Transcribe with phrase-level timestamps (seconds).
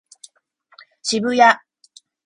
[1.03, 1.45] 渋谷